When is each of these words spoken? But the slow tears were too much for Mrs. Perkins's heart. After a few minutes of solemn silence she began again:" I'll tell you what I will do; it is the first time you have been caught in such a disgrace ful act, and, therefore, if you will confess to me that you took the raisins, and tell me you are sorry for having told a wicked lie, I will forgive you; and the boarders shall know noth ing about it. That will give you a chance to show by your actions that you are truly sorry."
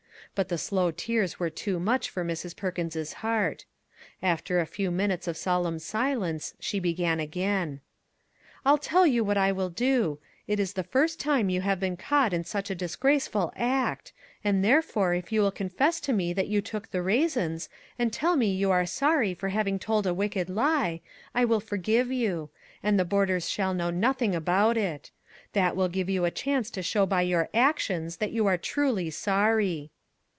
But 0.33 0.47
the 0.47 0.57
slow 0.57 0.91
tears 0.91 1.41
were 1.41 1.49
too 1.49 1.77
much 1.77 2.09
for 2.09 2.23
Mrs. 2.23 2.55
Perkins's 2.55 3.11
heart. 3.15 3.65
After 4.23 4.59
a 4.61 4.65
few 4.65 4.89
minutes 4.89 5.27
of 5.27 5.35
solemn 5.35 5.77
silence 5.77 6.53
she 6.57 6.79
began 6.79 7.19
again:" 7.19 7.81
I'll 8.65 8.77
tell 8.77 9.05
you 9.05 9.25
what 9.25 9.35
I 9.37 9.51
will 9.51 9.69
do; 9.69 10.19
it 10.47 10.57
is 10.57 10.71
the 10.71 10.85
first 10.85 11.19
time 11.19 11.49
you 11.49 11.59
have 11.59 11.81
been 11.81 11.97
caught 11.97 12.31
in 12.31 12.45
such 12.45 12.69
a 12.69 12.75
disgrace 12.75 13.27
ful 13.27 13.51
act, 13.57 14.13
and, 14.41 14.63
therefore, 14.63 15.13
if 15.13 15.33
you 15.33 15.41
will 15.41 15.51
confess 15.51 15.99
to 15.99 16.13
me 16.13 16.31
that 16.31 16.47
you 16.47 16.61
took 16.61 16.91
the 16.91 17.01
raisins, 17.01 17.67
and 17.99 18.13
tell 18.13 18.37
me 18.37 18.53
you 18.55 18.71
are 18.71 18.85
sorry 18.85 19.33
for 19.33 19.49
having 19.49 19.77
told 19.79 20.07
a 20.07 20.13
wicked 20.13 20.49
lie, 20.49 21.01
I 21.35 21.43
will 21.43 21.59
forgive 21.59 22.09
you; 22.09 22.49
and 22.81 22.97
the 22.97 23.03
boarders 23.03 23.49
shall 23.49 23.73
know 23.73 23.89
noth 23.89 24.21
ing 24.21 24.33
about 24.33 24.77
it. 24.77 25.11
That 25.51 25.75
will 25.75 25.89
give 25.89 26.07
you 26.09 26.23
a 26.23 26.31
chance 26.31 26.69
to 26.71 26.81
show 26.81 27.05
by 27.05 27.23
your 27.23 27.49
actions 27.53 28.15
that 28.17 28.31
you 28.31 28.47
are 28.47 28.57
truly 28.57 29.09
sorry." 29.09 29.91